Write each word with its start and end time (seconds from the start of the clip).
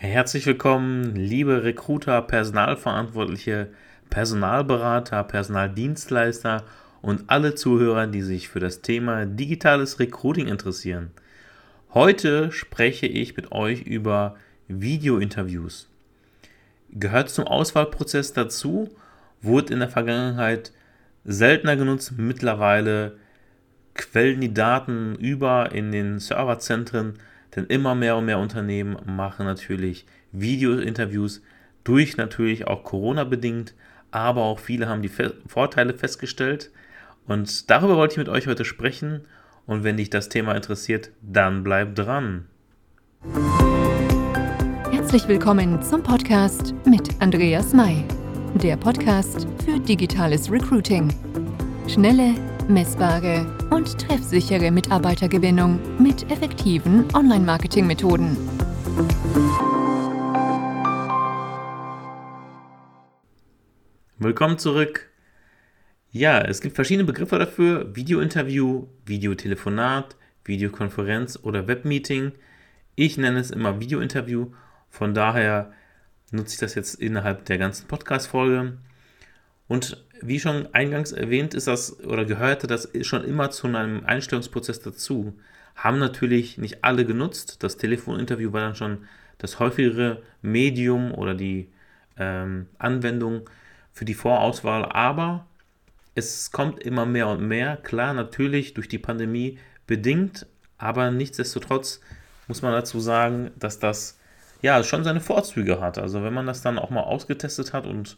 Herzlich 0.00 0.46
willkommen, 0.46 1.16
liebe 1.16 1.64
Recruiter, 1.64 2.22
Personalverantwortliche, 2.22 3.66
Personalberater, 4.10 5.24
Personaldienstleister 5.24 6.62
und 7.02 7.24
alle 7.26 7.56
Zuhörer, 7.56 8.06
die 8.06 8.22
sich 8.22 8.48
für 8.48 8.60
das 8.60 8.80
Thema 8.80 9.26
digitales 9.26 9.98
Recruiting 9.98 10.46
interessieren. 10.46 11.10
Heute 11.94 12.52
spreche 12.52 13.06
ich 13.06 13.36
mit 13.36 13.50
euch 13.50 13.82
über 13.82 14.36
Videointerviews. 14.68 15.88
Gehört 16.92 17.30
zum 17.30 17.48
Auswahlprozess 17.48 18.32
dazu, 18.32 18.88
wurde 19.42 19.72
in 19.72 19.80
der 19.80 19.88
Vergangenheit 19.88 20.70
seltener 21.24 21.74
genutzt, 21.74 22.12
mittlerweile 22.16 23.16
quellen 23.94 24.40
die 24.42 24.54
Daten 24.54 25.16
über 25.16 25.72
in 25.72 25.90
den 25.90 26.20
Serverzentren 26.20 27.18
denn 27.56 27.66
immer 27.66 27.94
mehr 27.94 28.16
und 28.16 28.26
mehr 28.26 28.38
Unternehmen 28.38 28.96
machen 29.06 29.46
natürlich 29.46 30.06
Video-Interviews 30.32 31.42
durch 31.84 32.16
natürlich 32.16 32.66
auch 32.66 32.84
Corona 32.84 33.24
bedingt, 33.24 33.74
aber 34.10 34.42
auch 34.42 34.58
viele 34.58 34.88
haben 34.88 35.02
die 35.02 35.10
Vorteile 35.46 35.94
festgestellt. 35.94 36.70
Und 37.26 37.70
darüber 37.70 37.96
wollte 37.96 38.12
ich 38.12 38.18
mit 38.18 38.28
euch 38.28 38.46
heute 38.46 38.64
sprechen. 38.64 39.22
Und 39.66 39.84
wenn 39.84 39.96
dich 39.98 40.10
das 40.10 40.28
Thema 40.28 40.54
interessiert, 40.54 41.10
dann 41.20 41.62
bleib 41.62 41.94
dran. 41.94 42.46
Herzlich 44.90 45.28
willkommen 45.28 45.82
zum 45.82 46.02
Podcast 46.02 46.74
mit 46.86 47.20
Andreas 47.20 47.72
May, 47.72 48.04
der 48.54 48.76
Podcast 48.76 49.46
für 49.64 49.78
digitales 49.78 50.50
Recruiting. 50.50 51.14
Schnelle, 51.86 52.34
messbare 52.68 53.46
und 53.70 53.98
treffsichere 53.98 54.70
Mitarbeitergewinnung 54.70 55.80
mit 55.98 56.30
effektiven 56.30 57.04
Online-Marketing-Methoden. 57.14 58.36
Willkommen 64.18 64.58
zurück. 64.58 65.10
Ja, 66.10 66.40
es 66.40 66.60
gibt 66.60 66.74
verschiedene 66.74 67.06
Begriffe 67.06 67.38
dafür: 67.38 67.96
Videointerview, 67.96 68.86
Videotelefonat, 69.06 70.16
Videokonferenz 70.44 71.38
oder 71.42 71.68
Webmeeting. 71.68 72.32
Ich 72.96 73.16
nenne 73.16 73.38
es 73.38 73.50
immer 73.50 73.80
Videointerview, 73.80 74.52
von 74.90 75.14
daher 75.14 75.72
nutze 76.30 76.54
ich 76.54 76.60
das 76.60 76.74
jetzt 76.74 76.96
innerhalb 76.96 77.46
der 77.46 77.56
ganzen 77.56 77.86
Podcast-Folge. 77.88 78.76
Und 79.68 80.04
wie 80.22 80.40
schon 80.40 80.68
eingangs 80.74 81.12
erwähnt, 81.12 81.54
ist 81.54 81.66
das 81.66 82.00
oder 82.04 82.24
gehörte 82.24 82.66
das 82.66 82.88
schon 83.02 83.24
immer 83.24 83.50
zu 83.50 83.66
einem 83.66 84.04
Einstellungsprozess 84.04 84.80
dazu. 84.80 85.34
Haben 85.74 85.98
natürlich 85.98 86.58
nicht 86.58 86.84
alle 86.84 87.04
genutzt. 87.04 87.62
Das 87.62 87.76
Telefoninterview 87.76 88.52
war 88.52 88.60
dann 88.62 88.74
schon 88.74 88.98
das 89.38 89.60
häufigere 89.60 90.22
Medium 90.42 91.14
oder 91.14 91.34
die 91.34 91.68
ähm, 92.16 92.66
Anwendung 92.78 93.48
für 93.92 94.04
die 94.04 94.14
Vorauswahl, 94.14 94.84
aber 94.86 95.46
es 96.14 96.50
kommt 96.50 96.82
immer 96.82 97.06
mehr 97.06 97.28
und 97.28 97.46
mehr. 97.46 97.76
Klar, 97.76 98.12
natürlich 98.12 98.74
durch 98.74 98.88
die 98.88 98.98
Pandemie 98.98 99.58
bedingt, 99.86 100.46
aber 100.76 101.10
nichtsdestotrotz 101.10 102.00
muss 102.48 102.62
man 102.62 102.72
dazu 102.72 102.98
sagen, 102.98 103.50
dass 103.56 103.78
das 103.78 104.18
ja 104.62 104.82
schon 104.82 105.04
seine 105.04 105.20
Vorzüge 105.20 105.80
hat. 105.80 105.98
Also 105.98 106.22
wenn 106.24 106.34
man 106.34 106.46
das 106.46 106.62
dann 106.62 106.78
auch 106.78 106.90
mal 106.90 107.02
ausgetestet 107.02 107.72
hat 107.72 107.86
und 107.86 108.16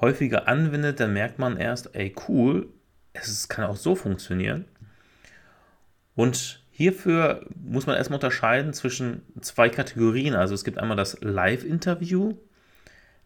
häufiger 0.00 0.48
anwendet, 0.48 1.00
dann 1.00 1.12
merkt 1.12 1.38
man 1.38 1.56
erst, 1.56 1.94
ey, 1.94 2.14
cool, 2.28 2.68
es 3.12 3.48
kann 3.48 3.64
auch 3.64 3.76
so 3.76 3.94
funktionieren. 3.94 4.64
Und 6.14 6.62
hierfür 6.70 7.46
muss 7.54 7.86
man 7.86 7.96
erstmal 7.96 8.16
unterscheiden 8.16 8.72
zwischen 8.72 9.22
zwei 9.40 9.68
Kategorien. 9.68 10.34
Also 10.34 10.54
es 10.54 10.64
gibt 10.64 10.78
einmal 10.78 10.96
das 10.96 11.18
Live-Interview. 11.20 12.36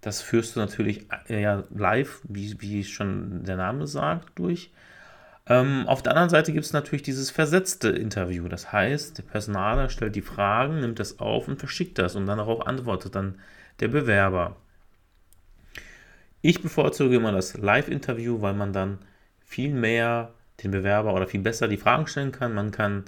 Das 0.01 0.23
führst 0.23 0.55
du 0.55 0.61
natürlich 0.61 1.07
äh, 1.29 1.43
ja, 1.43 1.65
live, 1.75 2.21
wie, 2.25 2.61
wie 2.61 2.85
schon 2.85 3.45
der 3.45 3.57
Name 3.57 3.87
sagt, 3.87 4.39
durch. 4.39 4.71
Ähm, 5.49 5.85
auf 5.87 6.03
der 6.03 6.13
anderen 6.13 6.29
Seite 6.29 6.53
gibt 6.53 6.67
es 6.67 6.73
natürlich 6.73 7.03
dieses 7.03 7.31
versetzte 7.31 7.89
Interview. 7.89 8.49
Das 8.49 8.73
heißt, 8.73 9.19
der 9.19 9.23
Personaler 9.23 9.89
stellt 9.89 10.17
die 10.17 10.23
Fragen, 10.23 10.81
nimmt 10.81 10.99
das 10.99 11.19
auf 11.21 11.49
und 11.49 11.59
verschickt 11.59 11.99
das 11.99 12.17
und 12.17 12.27
dann 12.27 12.39
darauf 12.39 12.67
antwortet 12.67 13.15
dann 13.15 13.39
der 13.81 13.89
Bewerber. 13.89 14.57
Ich 16.43 16.63
bevorzuge 16.63 17.17
immer 17.17 17.33
das 17.33 17.57
Live-Interview, 17.57 18.41
weil 18.41 18.55
man 18.55 18.73
dann 18.73 18.99
viel 19.45 19.73
mehr 19.73 20.33
den 20.63 20.71
Bewerber 20.71 21.15
oder 21.15 21.27
viel 21.27 21.41
besser 21.41 21.69
die 21.69 21.77
Fragen 21.77 22.07
stellen 22.07 22.33
kann. 22.33 22.55
Man 22.55 22.71
kann 22.71 23.05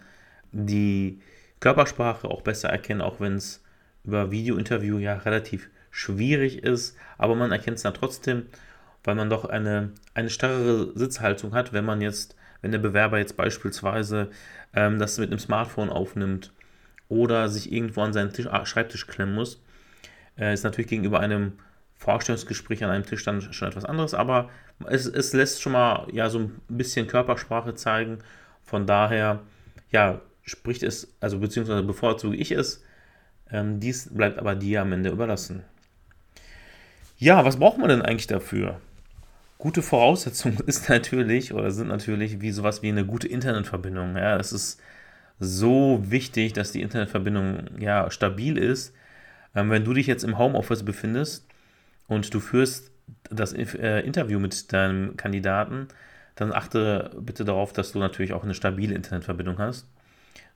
die 0.52 1.20
Körpersprache 1.60 2.28
auch 2.28 2.42
besser 2.42 2.68
erkennen, 2.68 3.00
auch 3.00 3.20
wenn 3.20 3.36
es 3.36 3.62
über 4.04 4.30
Video-Interview 4.30 4.98
ja 4.98 5.14
relativ 5.14 5.68
schwierig 5.90 6.62
ist. 6.62 6.96
Aber 7.16 7.34
man 7.34 7.52
erkennt 7.52 7.76
es 7.76 7.82
dann 7.82 7.94
trotzdem, 7.94 8.46
weil 9.04 9.14
man 9.14 9.30
doch 9.30 9.44
eine, 9.44 9.92
eine 10.14 10.30
starre 10.30 10.92
Sitzhaltung 10.94 11.54
hat, 11.54 11.72
wenn 11.72 11.84
man 11.84 12.00
jetzt, 12.00 12.36
wenn 12.62 12.72
der 12.72 12.78
Bewerber 12.78 13.18
jetzt 13.18 13.36
beispielsweise 13.36 14.30
ähm, 14.74 14.98
das 14.98 15.18
mit 15.18 15.30
einem 15.30 15.38
Smartphone 15.38 15.90
aufnimmt 15.90 16.52
oder 17.08 17.48
sich 17.48 17.72
irgendwo 17.72 18.02
an 18.02 18.12
seinen 18.12 18.32
Tisch, 18.32 18.48
Schreibtisch 18.64 19.06
klemmen 19.06 19.34
muss, 19.34 19.62
äh, 20.38 20.52
ist 20.52 20.64
natürlich 20.64 20.90
gegenüber 20.90 21.20
einem 21.20 21.54
Vorstellungsgespräch 21.98 22.82
an 22.84 22.90
einem 22.90 23.04
Tisch 23.04 23.24
dann 23.24 23.40
schon 23.52 23.68
etwas 23.68 23.84
anderes, 23.84 24.14
aber 24.14 24.48
es, 24.86 25.06
es 25.06 25.32
lässt 25.32 25.60
schon 25.60 25.72
mal 25.72 26.06
ja 26.12 26.30
so 26.30 26.38
ein 26.38 26.60
bisschen 26.68 27.08
Körpersprache 27.08 27.74
zeigen. 27.74 28.18
Von 28.62 28.86
daher, 28.86 29.40
ja, 29.90 30.20
spricht 30.44 30.82
es, 30.82 31.12
also 31.20 31.38
beziehungsweise 31.38 31.82
bevorzuge 31.82 32.36
ich 32.36 32.52
es. 32.52 32.82
Ähm, 33.50 33.80
dies 33.80 34.08
bleibt 34.14 34.38
aber 34.38 34.54
dir 34.54 34.82
am 34.82 34.92
Ende 34.92 35.10
überlassen. 35.10 35.64
Ja, 37.18 37.44
was 37.44 37.58
braucht 37.58 37.78
man 37.78 37.88
denn 37.88 38.02
eigentlich 38.02 38.28
dafür? 38.28 38.80
Gute 39.58 39.82
Voraussetzung 39.82 40.58
ist 40.66 40.88
natürlich 40.88 41.52
oder 41.52 41.70
sind 41.72 41.88
natürlich 41.88 42.40
wie 42.40 42.52
sowas 42.52 42.82
wie 42.82 42.88
eine 42.88 43.04
gute 43.04 43.26
Internetverbindung. 43.26 44.16
Ja, 44.16 44.36
es 44.36 44.52
ist 44.52 44.80
so 45.40 46.00
wichtig, 46.04 46.52
dass 46.52 46.72
die 46.72 46.82
Internetverbindung 46.82 47.80
ja 47.80 48.10
stabil 48.10 48.56
ist. 48.56 48.94
Ähm, 49.54 49.70
wenn 49.70 49.84
du 49.84 49.94
dich 49.94 50.06
jetzt 50.06 50.24
im 50.24 50.38
Homeoffice 50.38 50.84
befindest, 50.84 51.46
und 52.08 52.34
du 52.34 52.40
führst 52.40 52.90
das 53.30 53.52
äh, 53.52 54.00
Interview 54.00 54.40
mit 54.40 54.72
deinem 54.72 55.16
Kandidaten, 55.16 55.88
dann 56.34 56.52
achte 56.52 57.10
bitte 57.20 57.44
darauf, 57.44 57.72
dass 57.72 57.92
du 57.92 57.98
natürlich 57.98 58.32
auch 58.32 58.44
eine 58.44 58.54
stabile 58.54 58.94
Internetverbindung 58.94 59.58
hast. 59.58 59.86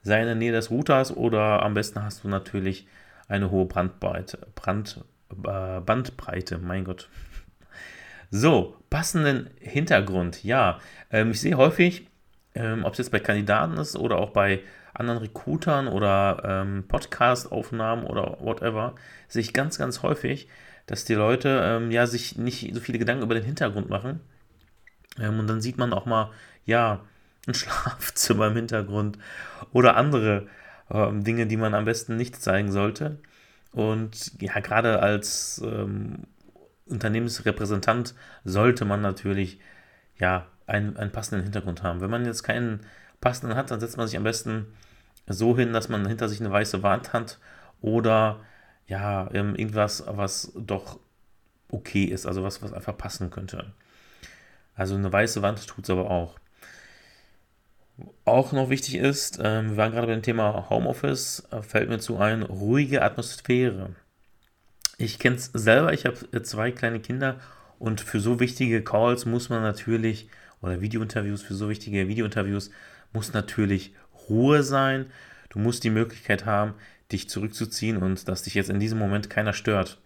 Sei 0.02 0.20
in 0.20 0.26
der 0.26 0.34
Nähe 0.34 0.52
des 0.52 0.70
Routers 0.70 1.16
oder 1.16 1.62
am 1.62 1.74
besten 1.74 2.02
hast 2.02 2.24
du 2.24 2.28
natürlich 2.28 2.86
eine 3.28 3.50
hohe 3.50 3.66
Brandbreite. 3.66 4.38
Brand, 4.54 5.04
äh, 5.30 5.80
Bandbreite, 5.80 6.58
mein 6.58 6.84
Gott. 6.84 7.08
So, 8.30 8.76
passenden 8.90 9.50
Hintergrund. 9.60 10.42
Ja, 10.42 10.80
ähm, 11.10 11.32
ich 11.32 11.40
sehe 11.40 11.56
häufig, 11.56 12.08
ähm, 12.54 12.84
ob 12.84 12.92
es 12.92 12.98
jetzt 12.98 13.10
bei 13.10 13.20
Kandidaten 13.20 13.76
ist 13.76 13.96
oder 13.96 14.18
auch 14.18 14.30
bei 14.30 14.60
anderen 14.94 15.20
Recruitern 15.20 15.88
oder 15.88 16.42
ähm, 16.44 16.84
Podcast-Aufnahmen 16.88 18.04
oder 18.04 18.38
whatever, 18.40 18.94
sehe 19.28 19.42
ich 19.42 19.52
ganz, 19.52 19.78
ganz 19.78 20.02
häufig, 20.02 20.48
dass 20.86 21.04
die 21.04 21.14
Leute 21.14 21.60
ähm, 21.64 21.90
ja 21.90 22.06
sich 22.06 22.36
nicht 22.36 22.74
so 22.74 22.80
viele 22.80 22.98
Gedanken 22.98 23.22
über 23.22 23.34
den 23.34 23.44
Hintergrund 23.44 23.88
machen. 23.88 24.20
Ähm, 25.18 25.38
und 25.38 25.46
dann 25.46 25.60
sieht 25.60 25.78
man 25.78 25.92
auch 25.92 26.06
mal, 26.06 26.30
ja, 26.64 27.00
ein 27.46 27.54
Schlafzimmer 27.54 28.48
im 28.48 28.56
Hintergrund 28.56 29.18
oder 29.72 29.96
andere 29.96 30.46
ähm, 30.90 31.24
Dinge, 31.24 31.46
die 31.46 31.56
man 31.56 31.74
am 31.74 31.84
besten 31.84 32.16
nicht 32.16 32.40
zeigen 32.40 32.70
sollte. 32.70 33.18
Und 33.72 34.40
ja, 34.40 34.60
gerade 34.60 35.00
als 35.00 35.62
ähm, 35.64 36.24
Unternehmensrepräsentant 36.86 38.14
sollte 38.44 38.84
man 38.84 39.00
natürlich 39.00 39.58
ja 40.18 40.46
einen, 40.66 40.96
einen 40.96 41.10
passenden 41.10 41.42
Hintergrund 41.42 41.82
haben. 41.82 42.00
Wenn 42.00 42.10
man 42.10 42.24
jetzt 42.24 42.42
keinen 42.42 42.80
passenden 43.20 43.56
hat, 43.56 43.70
dann 43.70 43.80
setzt 43.80 43.96
man 43.96 44.06
sich 44.06 44.16
am 44.16 44.24
besten 44.24 44.66
so 45.26 45.56
hin, 45.56 45.72
dass 45.72 45.88
man 45.88 46.06
hinter 46.06 46.28
sich 46.28 46.40
eine 46.40 46.50
weiße 46.50 46.82
Wand 46.82 47.12
hat 47.12 47.38
oder 47.80 48.40
ja, 48.86 49.28
ähm, 49.32 49.54
irgendwas, 49.54 50.04
was 50.06 50.52
doch 50.54 50.98
okay 51.68 52.04
ist, 52.04 52.26
also 52.26 52.42
was, 52.42 52.62
was 52.62 52.72
einfach 52.72 52.96
passen 52.96 53.30
könnte. 53.30 53.72
Also 54.74 54.94
eine 54.94 55.12
weiße 55.12 55.42
Wand 55.42 55.66
tut 55.66 55.84
es 55.84 55.90
aber 55.90 56.10
auch. 56.10 56.38
Auch 58.24 58.52
noch 58.52 58.70
wichtig 58.70 58.96
ist, 58.96 59.38
ähm, 59.42 59.70
wir 59.70 59.76
waren 59.76 59.92
gerade 59.92 60.06
beim 60.06 60.22
Thema 60.22 60.70
Homeoffice, 60.70 61.46
äh, 61.50 61.62
fällt 61.62 61.88
mir 61.88 61.98
zu 61.98 62.18
ein, 62.18 62.42
ruhige 62.42 63.02
Atmosphäre. 63.02 63.90
Ich 64.98 65.18
kenne 65.18 65.36
es 65.36 65.50
selber, 65.52 65.92
ich 65.92 66.06
habe 66.06 66.16
äh, 66.32 66.42
zwei 66.42 66.72
kleine 66.72 67.00
Kinder 67.00 67.38
und 67.78 68.00
für 68.00 68.20
so 68.20 68.40
wichtige 68.40 68.82
Calls 68.82 69.26
muss 69.26 69.48
man 69.48 69.62
natürlich, 69.62 70.28
oder 70.60 70.80
Videointerviews, 70.80 71.42
für 71.42 71.54
so 71.54 71.68
wichtige 71.68 72.08
Videointerviews 72.08 72.70
muss 73.12 73.32
natürlich 73.32 73.94
Ruhe 74.28 74.62
sein. 74.62 75.06
Du 75.50 75.58
musst 75.58 75.84
die 75.84 75.90
Möglichkeit 75.90 76.46
haben, 76.46 76.74
dich 77.12 77.28
zurückzuziehen 77.28 77.98
und 77.98 78.28
dass 78.28 78.42
dich 78.42 78.54
jetzt 78.54 78.70
in 78.70 78.80
diesem 78.80 78.98
Moment 78.98 79.30
keiner 79.30 79.52
stört. 79.52 79.98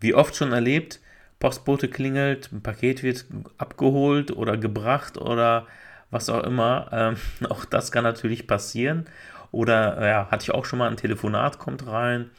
Wie 0.00 0.14
oft 0.14 0.34
schon 0.34 0.52
erlebt, 0.52 1.00
Postbote 1.38 1.88
klingelt, 1.88 2.52
ein 2.52 2.62
Paket 2.62 3.02
wird 3.02 3.26
abgeholt 3.58 4.30
oder 4.30 4.56
gebracht 4.56 5.18
oder 5.18 5.66
was 6.10 6.28
auch 6.28 6.44
immer. 6.44 6.88
Ähm, 6.92 7.16
auch 7.50 7.64
das 7.64 7.92
kann 7.92 8.04
natürlich 8.04 8.46
passieren. 8.46 9.06
Oder 9.52 10.06
ja, 10.06 10.30
hatte 10.30 10.44
ich 10.44 10.52
auch 10.52 10.64
schon 10.64 10.78
mal 10.78 10.88
ein 10.88 10.96
Telefonat 10.96 11.58
kommt 11.58 11.86
rein. 11.86 12.30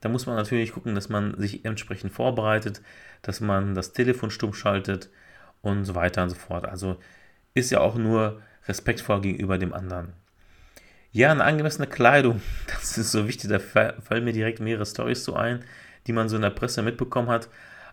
Da 0.00 0.08
muss 0.08 0.26
man 0.26 0.36
natürlich 0.36 0.72
gucken, 0.72 0.94
dass 0.94 1.08
man 1.08 1.38
sich 1.38 1.64
entsprechend 1.64 2.12
vorbereitet, 2.12 2.80
dass 3.22 3.40
man 3.40 3.74
das 3.74 3.92
Telefon 3.92 4.30
stumm 4.30 4.54
schaltet 4.54 5.10
und 5.62 5.84
so 5.84 5.94
weiter 5.94 6.22
und 6.22 6.30
so 6.30 6.36
fort. 6.36 6.66
Also 6.66 6.96
ist 7.54 7.70
ja 7.70 7.80
auch 7.80 7.96
nur 7.96 8.40
respektvoll 8.66 9.20
gegenüber 9.20 9.58
dem 9.58 9.74
anderen. 9.74 10.14
Ja, 11.12 11.32
eine 11.32 11.44
angemessene 11.44 11.88
Kleidung, 11.88 12.40
das 12.68 12.96
ist 12.96 13.12
so 13.12 13.26
wichtig. 13.26 13.50
Da 13.50 13.58
fallen 13.58 14.24
mir 14.24 14.32
direkt 14.32 14.60
mehrere 14.60 14.86
Storys 14.86 15.24
so 15.24 15.34
ein, 15.34 15.64
die 16.06 16.12
man 16.12 16.28
so 16.28 16.36
in 16.36 16.42
der 16.42 16.50
Presse 16.50 16.82
mitbekommen 16.82 17.28
hat, 17.28 17.48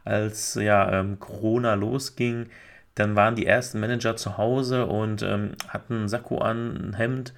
als 0.05 0.55
ja 0.55 0.99
ähm, 0.99 1.19
Corona 1.19 1.73
losging. 1.73 2.49
Dann 2.95 3.15
waren 3.15 3.35
die 3.35 3.45
ersten 3.45 3.79
Manager 3.79 4.15
zu 4.15 4.37
Hause 4.37 4.85
und 4.85 5.21
ähm, 5.23 5.53
hatten 5.67 6.03
ein 6.03 6.09
Sakko 6.09 6.39
an, 6.39 6.89
ein 6.89 6.93
Hemd. 6.93 7.33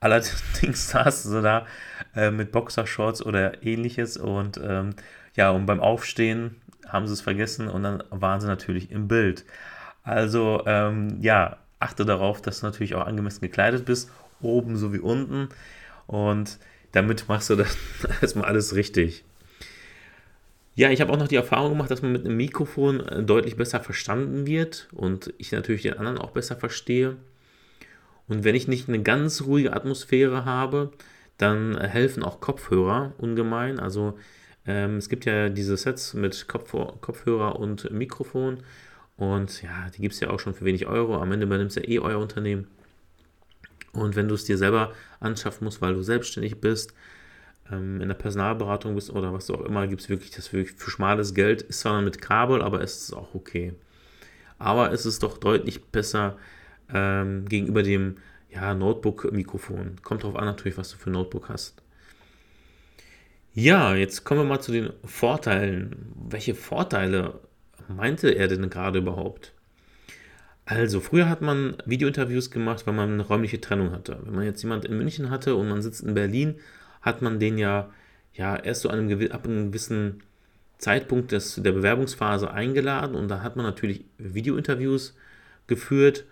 Allerdings 0.00 0.88
saßen 0.90 1.32
sie 1.32 1.42
da 1.42 1.66
äh, 2.14 2.30
mit 2.30 2.52
Boxershorts 2.52 3.24
oder 3.24 3.62
ähnliches 3.64 4.16
und 4.16 4.58
ähm, 4.62 4.90
ja, 5.34 5.50
und 5.50 5.66
beim 5.66 5.80
Aufstehen 5.80 6.56
haben 6.86 7.06
sie 7.06 7.14
es 7.14 7.20
vergessen 7.22 7.68
und 7.68 7.82
dann 7.82 8.02
waren 8.10 8.40
sie 8.40 8.46
natürlich 8.46 8.90
im 8.90 9.08
Bild. 9.08 9.44
Also 10.02 10.62
ähm, 10.66 11.18
ja, 11.20 11.58
achte 11.80 12.04
darauf, 12.04 12.40
dass 12.42 12.60
du 12.60 12.66
natürlich 12.66 12.94
auch 12.94 13.06
angemessen 13.06 13.40
gekleidet 13.40 13.84
bist, 13.84 14.10
oben 14.40 14.76
sowie 14.76 14.98
unten. 14.98 15.48
Und 16.06 16.58
damit 16.92 17.28
machst 17.28 17.50
du 17.50 17.56
dann 17.56 17.66
erstmal 18.20 18.46
alles 18.46 18.74
richtig. 18.74 19.24
Ja, 20.74 20.90
ich 20.90 21.00
habe 21.00 21.10
auch 21.10 21.18
noch 21.18 21.28
die 21.28 21.36
Erfahrung 21.36 21.70
gemacht, 21.70 21.90
dass 21.90 22.02
man 22.02 22.12
mit 22.12 22.26
einem 22.26 22.36
Mikrofon 22.36 23.00
äh, 23.00 23.22
deutlich 23.22 23.56
besser 23.56 23.80
verstanden 23.80 24.46
wird 24.46 24.88
und 24.92 25.32
ich 25.38 25.52
natürlich 25.52 25.82
den 25.82 25.94
anderen 25.94 26.18
auch 26.18 26.32
besser 26.32 26.54
verstehe. 26.56 27.16
Und 28.28 28.44
wenn 28.44 28.54
ich 28.54 28.68
nicht 28.68 28.88
eine 28.88 29.02
ganz 29.02 29.42
ruhige 29.42 29.72
Atmosphäre 29.72 30.44
habe, 30.44 30.92
dann 31.38 31.78
helfen 31.78 32.22
auch 32.22 32.40
Kopfhörer 32.40 33.14
ungemein. 33.18 33.78
Also 33.78 34.18
ähm, 34.66 34.96
es 34.96 35.08
gibt 35.08 35.24
ja 35.24 35.48
diese 35.48 35.76
Sets 35.76 36.14
mit 36.14 36.48
Kopf 36.48 36.72
Kopfhörer 37.00 37.58
und 37.58 37.90
Mikrofon. 37.90 38.58
Und 39.16 39.62
ja, 39.62 39.88
die 39.96 40.02
gibt 40.02 40.14
es 40.14 40.20
ja 40.20 40.30
auch 40.30 40.40
schon 40.40 40.54
für 40.54 40.64
wenig 40.64 40.86
Euro. 40.86 41.16
Am 41.16 41.32
Ende 41.32 41.46
übernimmt 41.46 41.70
es 41.70 41.76
ja 41.76 41.88
eh 41.88 42.00
euer 42.00 42.18
Unternehmen. 42.18 42.66
Und 43.98 44.16
wenn 44.16 44.28
du 44.28 44.34
es 44.34 44.44
dir 44.44 44.58
selber 44.58 44.92
anschaffen 45.20 45.64
musst, 45.64 45.80
weil 45.80 45.94
du 45.94 46.02
selbstständig 46.02 46.60
bist, 46.60 46.92
ähm, 47.70 48.00
in 48.00 48.08
der 48.08 48.14
Personalberatung 48.14 48.94
bist 48.94 49.10
oder 49.10 49.32
was 49.32 49.50
auch 49.50 49.62
immer, 49.62 49.86
gibt 49.86 50.02
es 50.02 50.08
wirklich 50.08 50.30
das 50.30 50.48
für, 50.48 50.64
für 50.64 50.90
schmales 50.90 51.34
Geld. 51.34 51.62
Ist 51.62 51.80
zwar 51.80 52.00
mit 52.02 52.20
Kabel, 52.20 52.62
aber 52.62 52.80
es 52.82 53.02
ist 53.02 53.12
auch 53.12 53.34
okay. 53.34 53.74
Aber 54.58 54.92
es 54.92 55.06
ist 55.06 55.22
doch 55.22 55.38
deutlich 55.38 55.84
besser 55.86 56.36
ähm, 56.92 57.46
gegenüber 57.46 57.82
dem 57.82 58.16
ja, 58.50 58.74
Notebook-Mikrofon. 58.74 59.96
Kommt 60.02 60.22
darauf 60.22 60.36
an 60.36 60.46
natürlich, 60.46 60.78
was 60.78 60.90
du 60.90 60.96
für 60.96 61.10
ein 61.10 61.14
Notebook 61.14 61.48
hast. 61.48 61.82
Ja, 63.52 63.94
jetzt 63.94 64.24
kommen 64.24 64.40
wir 64.40 64.44
mal 64.44 64.60
zu 64.60 64.72
den 64.72 64.92
Vorteilen. 65.04 66.12
Welche 66.28 66.54
Vorteile 66.54 67.40
meinte 67.88 68.30
er 68.30 68.48
denn 68.48 68.68
gerade 68.68 68.98
überhaupt? 68.98 69.52
Also, 70.66 71.00
früher 71.00 71.28
hat 71.28 71.42
man 71.42 71.76
Videointerviews 71.86 72.50
gemacht, 72.50 72.86
weil 72.86 72.94
man 72.94 73.12
eine 73.12 73.22
räumliche 73.22 73.60
Trennung 73.60 73.92
hatte. 73.92 74.18
Wenn 74.24 74.34
man 74.34 74.44
jetzt 74.44 74.62
jemand 74.62 74.84
in 74.84 74.98
München 74.98 75.30
hatte 75.30 75.54
und 75.54 75.68
man 75.68 75.80
sitzt 75.80 76.02
in 76.02 76.14
Berlin, 76.14 76.56
hat 77.02 77.22
man 77.22 77.38
den 77.38 77.56
ja, 77.56 77.88
ja 78.34 78.56
erst 78.56 78.82
so 78.82 78.88
einem, 78.88 79.08
ab 79.30 79.44
einem 79.44 79.68
gewissen 79.70 80.22
Zeitpunkt 80.78 81.30
des, 81.32 81.54
der 81.54 81.70
Bewerbungsphase 81.72 82.50
eingeladen 82.50 83.14
und 83.14 83.28
da 83.28 83.42
hat 83.42 83.56
man 83.56 83.64
natürlich 83.64 84.04
Videointerviews 84.18 85.16
geführt 85.68 86.24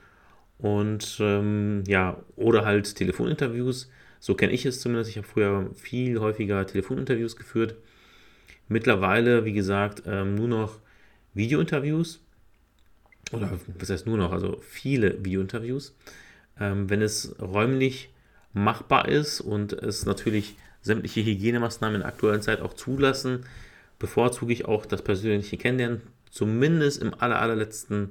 und 0.59 1.17
ähm, 1.21 1.85
ja, 1.87 2.19
oder 2.37 2.65
halt 2.65 2.95
Telefoninterviews. 2.97 3.91
So 4.21 4.35
kenne 4.35 4.53
ich 4.53 4.67
es 4.67 4.81
zumindest. 4.81 5.11
Ich 5.11 5.17
habe 5.17 5.27
früher 5.27 5.71
viel 5.75 6.19
häufiger 6.19 6.67
Telefoninterviews 6.67 7.37
geführt. 7.37 7.77
Mittlerweile, 8.69 9.45
wie 9.45 9.53
gesagt, 9.53 10.03
ähm, 10.07 10.35
nur 10.35 10.49
noch 10.49 10.81
Videointerviews 11.35 12.24
oder 13.33 13.59
was 13.79 13.91
heißt 13.91 14.07
nur 14.07 14.17
noch, 14.17 14.33
also 14.33 14.61
viele 14.61 15.25
Videointerviews, 15.25 15.95
ähm, 16.61 16.91
wenn 16.91 17.03
es 17.03 17.35
räumlich 17.41 18.11
machbar 18.53 19.09
ist 19.09 19.41
und 19.41 19.73
es 19.73 20.07
natürlich 20.07 20.57
sämtliche 20.83 21.25
Hygienemaßnahmen 21.25 21.97
in 21.97 22.01
der 22.03 22.09
aktuellen 22.09 22.43
Zeit 22.43 22.61
auch 22.61 22.75
zulassen, 22.75 23.45
bevorzuge 23.99 24.53
ich 24.53 24.67
auch 24.67 24.87
das 24.87 25.03
persönliche 25.03 25.57
Kennenlernen, 25.57 26.03
zumindest 26.31 27.01
im 27.03 27.15
aller, 27.15 27.41
allerletzten 27.41 28.11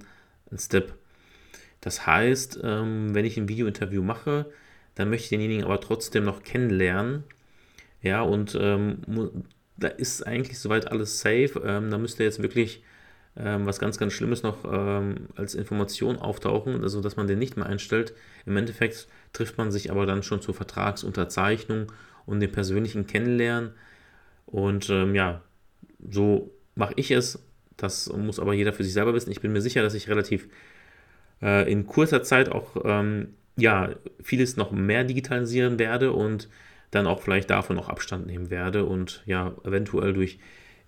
Step. 0.58 0.94
Das 1.82 2.08
heißt, 2.08 2.60
ähm, 2.64 3.14
wenn 3.14 3.26
ich 3.26 3.38
ein 3.38 3.50
Videointerview 3.50 4.02
mache, 4.02 4.46
dann 4.96 5.10
möchte 5.10 5.26
ich 5.26 5.30
denjenigen 5.30 5.66
aber 5.66 5.82
trotzdem 5.82 6.24
noch 6.24 6.44
kennenlernen. 6.44 7.24
Ja, 8.02 8.22
und 8.22 8.58
ähm, 8.60 9.00
da 9.78 9.88
ist 9.88 10.26
eigentlich 10.26 10.60
soweit 10.60 10.92
alles 10.92 11.20
safe. 11.20 11.62
Ähm, 11.66 11.92
da 11.92 11.98
müsste 11.98 12.24
jetzt 12.24 12.42
wirklich 12.42 12.84
ähm, 13.38 13.66
was 13.66 13.80
ganz, 13.80 13.98
ganz 13.98 14.14
Schlimmes 14.14 14.44
noch 14.44 14.64
ähm, 14.66 15.28
als 15.36 15.56
Information 15.56 16.18
auftauchen, 16.18 16.84
also 16.84 17.02
dass 17.02 17.16
man 17.16 17.28
den 17.28 17.40
nicht 17.40 17.58
mehr 17.58 17.66
einstellt. 17.66 18.14
Im 18.46 18.58
Endeffekt 18.58 19.08
trifft 19.34 19.58
man 19.58 19.72
sich 19.72 19.92
aber 19.92 20.06
dann 20.06 20.24
schon 20.24 20.42
zur 20.42 20.54
Vertragsunterzeichnung 20.54 21.92
und 22.26 22.40
dem 22.40 22.52
persönlichen 22.52 23.08
Kennenlernen. 23.08 23.72
Und 24.46 24.90
ähm, 24.90 25.16
ja, 25.16 25.42
so 26.10 26.52
mache 26.76 26.94
ich 26.96 27.12
es. 27.12 27.40
Das 27.76 28.08
muss 28.14 28.40
aber 28.40 28.54
jeder 28.54 28.74
für 28.74 28.84
sich 28.84 28.94
selber 28.94 29.14
wissen. 29.14 29.32
Ich 29.32 29.42
bin 29.42 29.52
mir 29.52 29.62
sicher, 29.62 29.82
dass 29.82 29.96
ich 29.96 30.10
relativ 30.10 30.48
äh, 31.42 31.70
in 31.72 31.88
kurzer 31.88 32.22
Zeit 32.22 32.50
auch 32.50 32.76
ähm, 32.86 33.34
ja, 33.58 33.90
vieles 34.22 34.58
noch 34.58 34.72
mehr 34.72 35.04
digitalisieren 35.04 35.80
werde 35.80 36.12
und 36.12 36.50
dann 36.92 37.08
auch 37.08 37.22
vielleicht 37.22 37.50
davon 37.50 37.76
noch 37.76 37.90
Abstand 37.90 38.28
nehmen 38.28 38.50
werde 38.52 38.86
und 38.86 39.24
ja, 39.26 39.54
eventuell 39.64 40.14
durch 40.14 40.40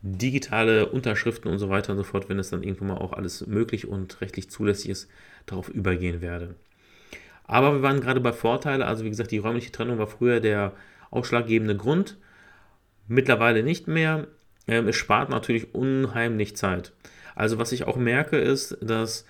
digitale 0.07 0.85
Unterschriften 0.85 1.49
und 1.49 1.57
so 1.57 1.69
weiter 1.69 1.91
und 1.91 1.97
so 1.97 2.03
fort, 2.03 2.29
wenn 2.29 2.37
es 2.37 2.51
dann 2.51 2.61
irgendwann 2.61 2.89
mal 2.89 2.97
auch 2.97 3.13
alles 3.13 3.47
möglich 3.47 3.87
und 3.87 4.21
rechtlich 4.21 4.51
zulässig 4.51 4.91
ist, 4.91 5.09
darauf 5.47 5.67
übergehen 5.67 6.21
werde. 6.21 6.53
Aber 7.45 7.73
wir 7.73 7.81
waren 7.81 8.01
gerade 8.01 8.19
bei 8.19 8.31
Vorteile, 8.31 8.85
also 8.85 9.03
wie 9.03 9.09
gesagt, 9.09 9.31
die 9.31 9.39
räumliche 9.39 9.71
Trennung 9.71 9.97
war 9.97 10.05
früher 10.05 10.39
der 10.39 10.73
ausschlaggebende 11.09 11.75
Grund, 11.75 12.17
mittlerweile 13.07 13.63
nicht 13.63 13.87
mehr. 13.87 14.27
Ähm, 14.67 14.87
es 14.87 14.95
spart 14.95 15.29
natürlich 15.29 15.73
unheimlich 15.73 16.55
Zeit. 16.55 16.93
Also 17.33 17.57
was 17.57 17.71
ich 17.71 17.85
auch 17.85 17.97
merke 17.97 18.37
ist, 18.37 18.77
dass 18.81 19.25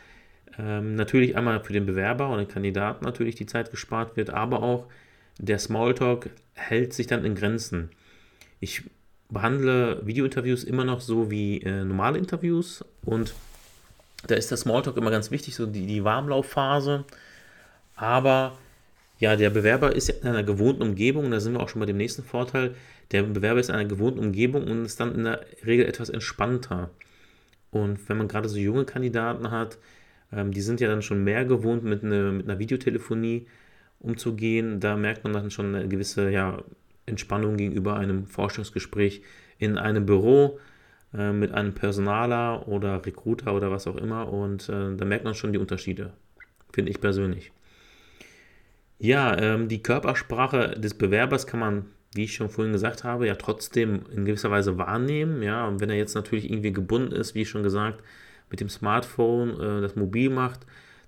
ähm, 0.59 0.95
natürlich 0.95 1.37
einmal 1.37 1.63
für 1.63 1.73
den 1.73 1.85
Bewerber 1.85 2.29
und 2.29 2.39
den 2.39 2.47
Kandidaten 2.49 3.05
natürlich 3.05 3.35
die 3.35 3.45
Zeit 3.45 3.71
gespart 3.71 4.17
wird, 4.17 4.29
aber 4.29 4.61
auch 4.61 4.87
der 5.37 5.59
Smalltalk 5.59 6.31
hält 6.53 6.93
sich 6.93 7.07
dann 7.07 7.23
in 7.23 7.35
Grenzen. 7.35 7.91
Ich 8.59 8.83
behandle 9.29 10.05
Videointerviews 10.05 10.63
immer 10.63 10.83
noch 10.83 11.01
so 11.01 11.31
wie 11.31 11.61
äh, 11.61 11.83
normale 11.83 12.17
Interviews 12.17 12.83
und 13.03 13.33
da 14.27 14.35
ist 14.35 14.49
der 14.49 14.57
Smalltalk 14.57 14.97
immer 14.97 15.11
ganz 15.11 15.31
wichtig, 15.31 15.55
so 15.55 15.65
die, 15.65 15.85
die 15.85 16.03
Warmlaufphase. 16.03 17.05
Aber 17.95 18.57
ja, 19.19 19.35
der 19.35 19.49
Bewerber 19.49 19.95
ist 19.95 20.09
in 20.09 20.27
einer 20.27 20.43
gewohnten 20.43 20.81
Umgebung, 20.81 21.31
da 21.31 21.39
sind 21.39 21.53
wir 21.53 21.61
auch 21.61 21.69
schon 21.69 21.79
bei 21.79 21.85
dem 21.85 21.97
nächsten 21.97 22.23
Vorteil. 22.23 22.75
Der 23.11 23.23
Bewerber 23.23 23.59
ist 23.59 23.69
in 23.69 23.75
einer 23.75 23.87
gewohnten 23.87 24.19
Umgebung 24.19 24.67
und 24.67 24.85
ist 24.85 24.99
dann 24.99 25.13
in 25.13 25.23
der 25.25 25.45
Regel 25.65 25.85
etwas 25.85 26.09
entspannter. 26.09 26.89
Und 27.71 28.09
wenn 28.09 28.17
man 28.17 28.27
gerade 28.27 28.49
so 28.49 28.57
junge 28.57 28.85
Kandidaten 28.85 29.51
hat, 29.51 29.77
ähm, 30.31 30.51
die 30.51 30.61
sind 30.61 30.81
ja 30.81 30.87
dann 30.87 31.01
schon 31.01 31.23
mehr 31.23 31.45
gewohnt, 31.45 31.83
mit, 31.83 32.03
eine, 32.03 32.31
mit 32.31 32.49
einer 32.49 32.59
Videotelefonie 32.59 33.47
umzugehen, 33.99 34.79
da 34.79 34.97
merkt 34.97 35.23
man 35.23 35.33
dann 35.33 35.51
schon 35.51 35.75
eine 35.75 35.87
gewisse 35.87 36.29
ja, 36.29 36.63
Entspannung 37.05 37.57
gegenüber 37.57 37.97
einem 37.97 38.25
Forschungsgespräch 38.25 39.21
in 39.57 39.77
einem 39.77 40.05
Büro 40.05 40.59
äh, 41.13 41.31
mit 41.31 41.51
einem 41.51 41.73
Personaler 41.73 42.67
oder 42.67 43.05
Recruiter 43.05 43.53
oder 43.53 43.71
was 43.71 43.87
auch 43.87 43.95
immer. 43.95 44.31
Und 44.31 44.69
äh, 44.69 44.95
da 44.95 45.05
merkt 45.05 45.23
man 45.23 45.35
schon 45.35 45.53
die 45.53 45.59
Unterschiede, 45.59 46.13
finde 46.73 46.91
ich 46.91 46.99
persönlich. 46.99 47.51
Ja, 48.97 49.37
ähm, 49.37 49.67
die 49.67 49.83
Körpersprache 49.83 50.79
des 50.79 50.93
Bewerbers 50.93 51.47
kann 51.47 51.59
man, 51.59 51.85
wie 52.13 52.23
ich 52.23 52.35
schon 52.35 52.49
vorhin 52.49 52.73
gesagt 52.73 53.03
habe, 53.03 53.27
ja 53.27 53.35
trotzdem 53.35 54.01
in 54.13 54.25
gewisser 54.25 54.51
Weise 54.51 54.77
wahrnehmen. 54.77 55.43
Ja, 55.43 55.67
und 55.67 55.81
wenn 55.81 55.89
er 55.89 55.97
jetzt 55.97 56.15
natürlich 56.15 56.49
irgendwie 56.49 56.73
gebunden 56.73 57.11
ist, 57.11 57.35
wie 57.35 57.45
schon 57.45 57.63
gesagt, 57.63 58.01
mit 58.49 58.59
dem 58.59 58.69
Smartphone 58.69 59.59
äh, 59.59 59.81
das 59.81 59.95
mobil 59.95 60.29
macht, 60.29 60.61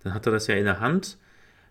dann 0.03 0.13
hat 0.13 0.25
er 0.25 0.31
das 0.31 0.47
ja 0.47 0.55
in 0.55 0.65
der 0.65 0.79
Hand. 0.79 1.17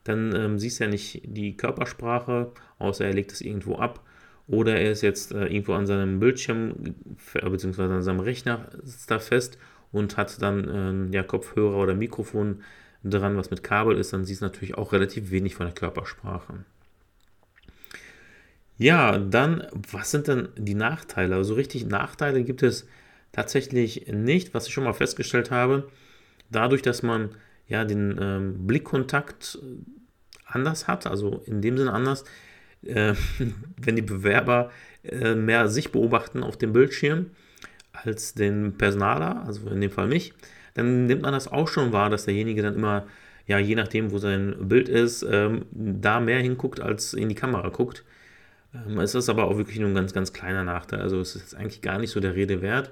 Dann 0.04 0.34
ähm, 0.34 0.58
siehst 0.58 0.80
du 0.80 0.84
ja 0.84 0.90
nicht 0.90 1.22
die 1.24 1.56
Körpersprache, 1.56 2.52
außer 2.78 3.04
er 3.04 3.12
legt 3.12 3.32
es 3.32 3.40
irgendwo 3.40 3.76
ab. 3.76 4.04
Oder 4.48 4.78
er 4.78 4.92
ist 4.92 5.02
jetzt 5.02 5.32
äh, 5.32 5.46
irgendwo 5.46 5.72
an 5.72 5.86
seinem 5.86 6.20
Bildschirm 6.20 6.94
bzw. 7.34 7.82
an 7.82 8.02
seinem 8.02 8.20
Rechner 8.20 8.68
da 9.08 9.18
fest 9.18 9.58
und 9.92 10.16
hat 10.16 10.40
dann 10.40 11.10
äh, 11.10 11.14
ja, 11.14 11.22
Kopfhörer 11.22 11.76
oder 11.76 11.94
Mikrofon 11.94 12.62
dran, 13.02 13.36
was 13.36 13.50
mit 13.50 13.62
Kabel 13.62 13.96
ist, 13.98 14.12
dann 14.12 14.24
siehst 14.24 14.42
du 14.42 14.46
natürlich 14.46 14.76
auch 14.76 14.92
relativ 14.92 15.30
wenig 15.30 15.54
von 15.54 15.66
der 15.66 15.74
Körpersprache. 15.74 16.64
Ja, 18.78 19.18
dann, 19.18 19.66
was 19.90 20.10
sind 20.10 20.28
denn 20.28 20.48
die 20.56 20.74
Nachteile? 20.74 21.36
Also 21.36 21.54
richtig 21.54 21.86
Nachteile 21.86 22.44
gibt 22.44 22.62
es 22.62 22.86
tatsächlich 23.32 24.06
nicht, 24.08 24.54
was 24.54 24.66
ich 24.66 24.74
schon 24.74 24.84
mal 24.84 24.92
festgestellt 24.92 25.50
habe. 25.50 25.88
Dadurch, 26.50 26.82
dass 26.82 27.02
man 27.02 27.30
ja 27.68 27.84
den 27.84 28.18
ähm, 28.20 28.66
Blickkontakt 28.66 29.58
anders 30.44 30.88
hat, 30.88 31.06
also 31.06 31.42
in 31.46 31.62
dem 31.62 31.78
Sinne 31.78 31.92
anders, 31.92 32.24
äh, 32.88 33.14
wenn 33.76 33.96
die 33.96 34.02
Bewerber 34.02 34.70
äh, 35.02 35.34
mehr 35.34 35.68
sich 35.68 35.92
beobachten 35.92 36.42
auf 36.42 36.56
dem 36.56 36.72
Bildschirm 36.72 37.30
als 37.92 38.34
den 38.34 38.76
Personaler, 38.76 39.44
also 39.46 39.68
in 39.68 39.80
dem 39.80 39.90
Fall 39.90 40.06
mich, 40.06 40.34
dann 40.74 41.06
nimmt 41.06 41.22
man 41.22 41.32
das 41.32 41.48
auch 41.48 41.68
schon 41.68 41.92
wahr, 41.92 42.10
dass 42.10 42.26
derjenige 42.26 42.62
dann 42.62 42.74
immer, 42.74 43.06
ja, 43.46 43.58
je 43.58 43.74
nachdem, 43.74 44.10
wo 44.10 44.18
sein 44.18 44.54
Bild 44.60 44.88
ist, 44.88 45.24
ähm, 45.28 45.64
da 45.70 46.20
mehr 46.20 46.40
hinguckt, 46.40 46.80
als 46.80 47.14
in 47.14 47.28
die 47.28 47.34
Kamera 47.34 47.68
guckt. 47.70 48.04
Ähm, 48.74 48.98
es 49.00 49.14
ist 49.14 49.28
aber 49.28 49.44
auch 49.44 49.56
wirklich 49.56 49.78
nur 49.78 49.88
ein 49.88 49.94
ganz, 49.94 50.12
ganz 50.12 50.32
kleiner 50.32 50.64
Nachteil. 50.64 51.00
Also 51.00 51.20
es 51.20 51.34
ist 51.34 51.54
eigentlich 51.54 51.80
gar 51.80 51.98
nicht 51.98 52.10
so 52.10 52.20
der 52.20 52.34
Rede 52.34 52.60
wert. 52.60 52.90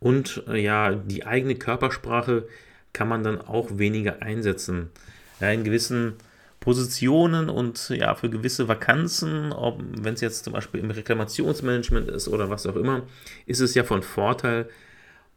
Und 0.00 0.42
äh, 0.48 0.60
ja, 0.60 0.94
die 0.94 1.24
eigene 1.24 1.54
Körpersprache 1.54 2.46
kann 2.92 3.08
man 3.08 3.22
dann 3.22 3.40
auch 3.40 3.78
weniger 3.78 4.20
einsetzen. 4.20 4.90
Ja, 5.40 5.50
in 5.50 5.64
gewissen 5.64 6.14
Positionen 6.64 7.50
und 7.50 7.90
ja, 7.90 8.14
für 8.14 8.30
gewisse 8.30 8.68
Vakanzen, 8.68 9.54
wenn 10.00 10.14
es 10.14 10.22
jetzt 10.22 10.44
zum 10.44 10.54
Beispiel 10.54 10.80
im 10.80 10.90
Reklamationsmanagement 10.90 12.08
ist 12.08 12.26
oder 12.26 12.48
was 12.48 12.66
auch 12.66 12.76
immer, 12.76 13.02
ist 13.44 13.60
es 13.60 13.74
ja 13.74 13.84
von 13.84 14.02
Vorteil, 14.02 14.70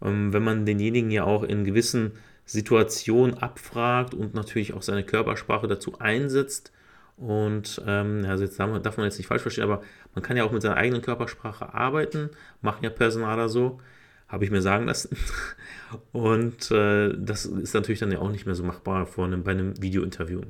ähm, 0.02 0.32
wenn 0.32 0.44
man 0.44 0.66
denjenigen 0.66 1.12
ja 1.12 1.26
auch 1.26 1.44
in 1.44 1.66
gewissen 1.66 2.14
Situationen 2.46 3.38
abfragt 3.40 4.14
und 4.14 4.36
natürlich 4.36 4.74
auch 4.74 4.82
seine 4.82 5.04
Körpersprache 5.04 5.68
dazu 5.68 6.00
einsetzt. 6.00 6.72
Und 7.18 7.82
ähm, 7.86 8.26
also 8.26 8.46
jetzt 8.46 8.58
darf 8.58 8.96
man, 8.98 9.06
jetzt 9.06 9.18
nicht 9.18 9.28
falsch 9.28 9.42
verstehen, 9.42 9.66
aber 9.66 9.82
man 10.16 10.24
kann 10.24 10.38
ja 10.38 10.46
auch 10.46 10.52
mit 10.54 10.62
seiner 10.62 10.78
eigenen 10.78 11.02
Körpersprache 11.02 11.74
arbeiten, 11.74 12.30
machen 12.62 12.86
ja 12.86 12.90
Personaler 12.90 13.50
so, 13.50 13.82
habe 14.30 14.46
ich 14.46 14.52
mir 14.52 14.62
sagen 14.62 14.86
lassen. 14.86 15.18
Und 16.14 16.72
äh, 16.72 17.14
das 17.18 17.46
ist 17.46 17.74
natürlich 17.74 18.00
dann 18.00 18.14
ja 18.14 18.20
auch 18.20 18.32
nicht 18.32 18.46
mehr 18.46 18.56
so 18.56 18.64
machbar 18.64 19.06
vor 19.08 19.26
einem, 19.26 19.44
bei 19.44 19.52
einem 19.52 19.82
Videointerview. 19.82 20.44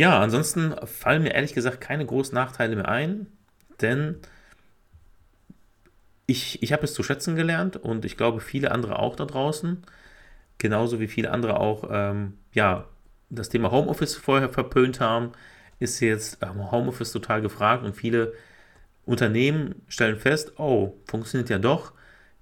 Ja, 0.00 0.18
ansonsten 0.18 0.74
fallen 0.86 1.22
mir 1.24 1.34
ehrlich 1.34 1.52
gesagt 1.52 1.82
keine 1.82 2.06
großen 2.06 2.34
Nachteile 2.34 2.74
mehr 2.74 2.88
ein, 2.88 3.26
denn 3.82 4.16
ich, 6.24 6.62
ich 6.62 6.72
habe 6.72 6.84
es 6.84 6.94
zu 6.94 7.02
schätzen 7.02 7.36
gelernt 7.36 7.76
und 7.76 8.06
ich 8.06 8.16
glaube 8.16 8.40
viele 8.40 8.70
andere 8.70 8.98
auch 8.98 9.14
da 9.14 9.26
draußen, 9.26 9.82
genauso 10.56 11.00
wie 11.00 11.06
viele 11.06 11.32
andere 11.32 11.60
auch, 11.60 11.84
ähm, 11.92 12.38
ja, 12.54 12.88
das 13.28 13.50
Thema 13.50 13.70
Homeoffice 13.72 14.16
vorher 14.16 14.48
verpönt 14.48 15.00
haben, 15.00 15.32
ist 15.80 16.00
jetzt 16.00 16.38
ähm, 16.42 16.70
Homeoffice 16.70 17.12
total 17.12 17.42
gefragt 17.42 17.84
und 17.84 17.94
viele 17.94 18.32
Unternehmen 19.04 19.82
stellen 19.86 20.16
fest, 20.16 20.54
oh, 20.58 20.94
funktioniert 21.08 21.50
ja 21.50 21.58
doch, 21.58 21.92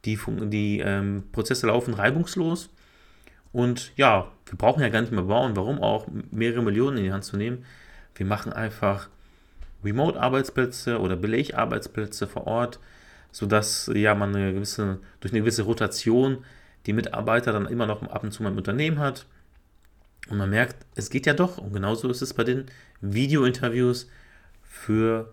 die, 0.04 0.16
die 0.42 0.78
ähm, 0.78 1.24
Prozesse 1.32 1.66
laufen 1.66 1.94
reibungslos 1.94 2.70
und 3.52 3.92
ja, 3.96 4.30
wir 4.46 4.58
brauchen 4.58 4.82
ja 4.82 4.88
gar 4.88 5.00
nicht 5.00 5.12
mehr 5.12 5.22
bauen, 5.22 5.56
warum 5.56 5.80
auch 5.82 6.06
mehrere 6.30 6.62
Millionen 6.62 6.98
in 6.98 7.04
die 7.04 7.12
Hand 7.12 7.24
zu 7.24 7.36
nehmen. 7.36 7.64
Wir 8.14 8.26
machen 8.26 8.52
einfach 8.52 9.08
Remote-Arbeitsplätze 9.84 11.00
oder 11.00 11.16
Belegarbeitsplätze 11.16 12.26
vor 12.26 12.46
Ort 12.46 12.78
sodass 13.30 13.90
ja 13.94 14.14
man 14.14 14.34
eine 14.34 14.52
gewisse, 14.52 14.98
durch 15.20 15.32
eine 15.32 15.40
gewisse 15.40 15.62
Rotation 15.62 16.44
die 16.86 16.92
Mitarbeiter 16.92 17.52
dann 17.52 17.66
immer 17.66 17.86
noch 17.86 18.02
ab 18.02 18.22
und 18.22 18.32
zu 18.32 18.42
mal 18.42 18.50
im 18.50 18.56
Unternehmen 18.56 18.98
hat. 18.98 19.26
Und 20.28 20.38
man 20.38 20.50
merkt, 20.50 20.86
es 20.94 21.10
geht 21.10 21.26
ja 21.26 21.34
doch. 21.34 21.58
Und 21.58 21.72
genauso 21.72 22.08
ist 22.08 22.22
es 22.22 22.34
bei 22.34 22.44
den 22.44 22.66
Video-Interviews 23.00 24.08
für 24.62 25.32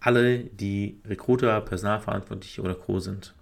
alle, 0.00 0.40
die 0.44 1.00
Recruiter, 1.06 1.60
Personalverantwortliche 1.60 2.62
oder 2.62 2.74
Co. 2.74 2.98
sind. 3.00 3.34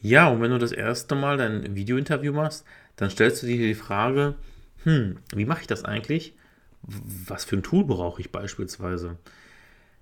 Ja, 0.00 0.28
und 0.28 0.40
wenn 0.40 0.50
du 0.50 0.58
das 0.58 0.72
erste 0.72 1.14
Mal 1.14 1.36
dein 1.36 1.74
Video-Interview 1.74 2.32
machst, 2.32 2.64
dann 2.96 3.10
stellst 3.10 3.42
du 3.42 3.46
dir 3.46 3.58
die 3.58 3.74
Frage, 3.74 4.34
hm, 4.84 5.18
wie 5.34 5.44
mache 5.44 5.62
ich 5.62 5.66
das 5.66 5.84
eigentlich? 5.84 6.34
Was 6.82 7.44
für 7.44 7.56
ein 7.56 7.62
Tool 7.62 7.84
brauche 7.84 8.20
ich 8.20 8.32
beispielsweise? 8.32 9.18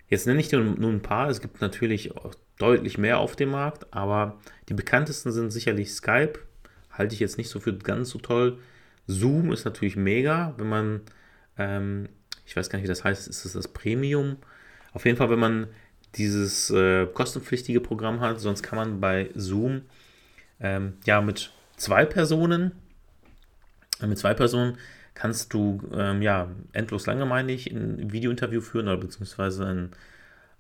Jetzt 0.09 0.27
nenne 0.27 0.41
ich 0.41 0.49
dir 0.49 0.61
nur 0.61 0.91
ein 0.91 1.03
paar. 1.03 1.29
Es 1.29 1.41
gibt 1.41 1.61
natürlich 1.61 2.13
deutlich 2.59 2.97
mehr 2.97 3.19
auf 3.19 3.37
dem 3.37 3.51
Markt, 3.51 3.93
aber 3.93 4.39
die 4.69 4.75
bekanntesten 4.75 5.33
sind 5.33 5.51
sicherlich 5.51 5.93
Skype. 5.93 6.39
Halte 6.93 7.15
ich 7.15 7.21
jetzt 7.21 7.37
nicht 7.37 7.51
so 7.51 7.61
für 7.61 7.77
ganz 7.77 8.11
so 8.11 8.19
toll. 8.19 8.59
Zoom 9.07 9.53
ist 9.53 9.65
natürlich 9.65 9.97
mega, 9.97 10.55
wenn 10.57 10.69
man, 10.69 11.01
ähm, 11.57 12.09
ich 12.47 12.57
weiß 12.57 12.71
gar 12.71 12.79
nicht, 12.79 12.85
wie 12.85 12.89
das 12.89 13.05
heißt, 13.05 13.29
ist 13.29 13.45
es 13.45 13.53
das 13.53 13.69
Premium? 13.69 14.37
Auf 14.93 15.05
jeden 15.05 15.17
Fall, 15.17 15.31
wenn 15.31 15.39
man 15.39 15.69
dieses 16.15 16.71
äh, 16.71 17.07
kostenpflichtige 17.07 17.81
Programm 17.81 18.21
hat, 18.21 18.41
sonst 18.41 18.63
kann 18.63 18.79
man 18.79 19.01
bei 19.01 19.31
Zoom 19.35 19.83
ähm, 20.61 20.95
ja 21.05 21.21
mit 21.21 21.53
zwei 21.77 22.05
Personen, 22.05 22.73
mit 24.01 24.19
zwei 24.19 24.35
Personen 24.35 24.79
kannst 25.15 25.53
du 25.53 25.81
ähm, 25.93 26.23
ja 26.23 26.49
endlos 26.73 27.07
lange, 27.07 27.27
meine 27.27 27.53
ich, 27.53 27.71
ein 27.71 28.13
Videointerview 28.13 28.61
führen 28.61 28.87
oder 28.87 28.99
beziehungsweise 28.99 29.67
ein, 29.67 29.91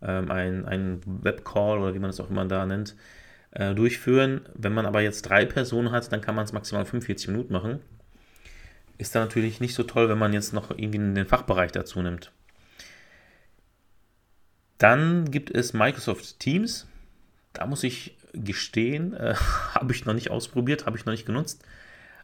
ähm, 0.02 0.30
ein, 0.30 0.64
ein 0.66 1.00
Webcall 1.06 1.78
oder 1.78 1.94
wie 1.94 2.00
man 2.00 2.10
es 2.10 2.20
auch 2.20 2.28
immer 2.28 2.44
da 2.44 2.66
nennt, 2.66 2.96
äh, 3.52 3.74
durchführen. 3.74 4.40
Wenn 4.54 4.74
man 4.74 4.84
aber 4.84 5.00
jetzt 5.00 5.22
drei 5.22 5.44
Personen 5.44 5.92
hat, 5.92 6.10
dann 6.12 6.20
kann 6.20 6.34
man 6.34 6.44
es 6.44 6.52
maximal 6.52 6.84
45 6.84 7.28
Minuten 7.28 7.52
machen. 7.52 7.78
Ist 8.98 9.14
dann 9.14 9.22
natürlich 9.22 9.60
nicht 9.60 9.74
so 9.74 9.84
toll, 9.84 10.08
wenn 10.08 10.18
man 10.18 10.32
jetzt 10.32 10.52
noch 10.52 10.70
irgendwie 10.72 10.98
den 10.98 11.26
Fachbereich 11.26 11.70
dazu 11.70 12.02
nimmt. 12.02 12.32
Dann 14.78 15.30
gibt 15.30 15.50
es 15.50 15.72
Microsoft 15.72 16.38
Teams. 16.38 16.86
Da 17.52 17.66
muss 17.66 17.82
ich 17.82 18.16
gestehen, 18.32 19.14
äh, 19.14 19.34
habe 19.74 19.92
ich 19.92 20.04
noch 20.04 20.14
nicht 20.14 20.30
ausprobiert, 20.30 20.86
habe 20.86 20.96
ich 20.96 21.04
noch 21.04 21.12
nicht 21.12 21.26
genutzt 21.26 21.64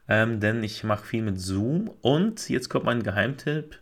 ähm, 0.09 0.41
denn 0.41 0.63
ich 0.63 0.85
mache 0.85 1.05
viel 1.05 1.23
mit 1.23 1.41
Zoom. 1.41 1.91
Und 2.03 2.49
jetzt 2.49 2.69
kommt 2.69 2.85
mein 2.85 3.03
Geheimtipp. 3.03 3.79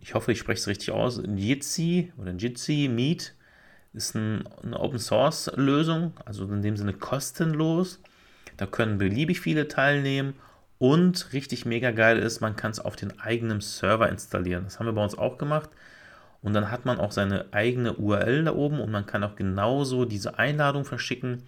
Ich 0.00 0.14
hoffe, 0.14 0.32
ich 0.32 0.38
spreche 0.38 0.60
es 0.60 0.66
richtig 0.66 0.90
aus. 0.90 1.22
Jitsi 1.24 2.12
oder 2.18 2.32
Jitsi 2.32 2.88
Meet 2.92 3.34
ist 3.92 4.14
ein, 4.14 4.44
eine 4.62 4.80
Open 4.80 4.98
Source 4.98 5.50
Lösung, 5.56 6.14
also 6.24 6.44
in 6.44 6.62
dem 6.62 6.76
Sinne 6.76 6.94
kostenlos. 6.94 8.00
Da 8.56 8.66
können 8.66 8.98
beliebig 8.98 9.40
viele 9.40 9.68
teilnehmen 9.68 10.34
und 10.78 11.32
richtig 11.32 11.64
mega 11.64 11.90
geil 11.90 12.18
ist, 12.18 12.40
man 12.40 12.56
kann 12.56 12.72
es 12.72 12.80
auf 12.80 12.96
den 12.96 13.18
eigenen 13.20 13.60
Server 13.60 14.08
installieren. 14.08 14.64
Das 14.64 14.78
haben 14.78 14.86
wir 14.86 14.92
bei 14.92 15.04
uns 15.04 15.16
auch 15.16 15.38
gemacht. 15.38 15.70
Und 16.42 16.54
dann 16.54 16.70
hat 16.70 16.84
man 16.84 16.98
auch 16.98 17.12
seine 17.12 17.46
eigene 17.52 17.94
URL 17.94 18.44
da 18.44 18.52
oben 18.52 18.80
und 18.80 18.90
man 18.90 19.06
kann 19.06 19.22
auch 19.22 19.36
genauso 19.36 20.04
diese 20.04 20.38
Einladung 20.38 20.84
verschicken. 20.84 21.44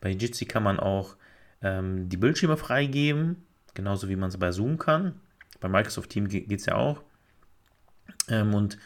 Bei 0.00 0.10
Jitsi 0.10 0.46
kann 0.46 0.62
man 0.62 0.78
auch 0.78 1.16
ähm, 1.62 2.08
die 2.08 2.16
Bildschirme 2.16 2.56
freigeben, 2.56 3.44
genauso 3.74 4.08
wie 4.08 4.16
man 4.16 4.28
es 4.28 4.38
bei 4.38 4.52
Zoom 4.52 4.78
kann. 4.78 5.20
Bei 5.60 5.68
Microsoft 5.68 6.10
Teams 6.10 6.30
geht 6.30 6.52
es 6.52 6.66
ja 6.66 6.76
auch. 6.76 7.02
Ähm, 8.28 8.54
und 8.54 8.78